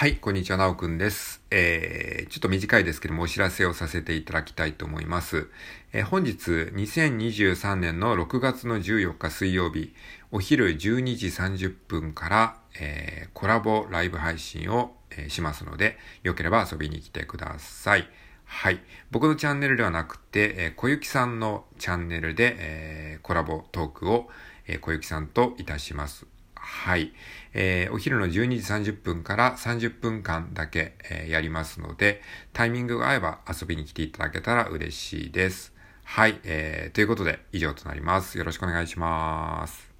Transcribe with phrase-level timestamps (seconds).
[0.00, 1.42] はい、こんにちは、なおくんです。
[1.50, 5.50] えー、ちょっと短いですけども、お知らせをさせていただきたいと思います。
[5.92, 9.92] えー、本日、2023年の6月の14日水曜日、
[10.30, 18.08] お昼12時30分から、えー、コラボライブ配信を、えー、しますので、よければ遊びに来てください。
[18.46, 18.80] はい。
[19.10, 24.30] 僕のチャンネルではなくて、えー、小雪さんのチャンネルで、えー、コラボトークを、
[24.66, 26.24] えー、小雪さんといたします。
[26.70, 27.12] はい。
[27.52, 35.74] えー、お昼の12時30分から30分間だけ、えー、やりますので、タイミングが合えば遊びに来ていただけたら嬉しいです。
[36.04, 36.40] はい。
[36.44, 38.38] えー、ということで以上となります。
[38.38, 39.99] よろしくお願いします。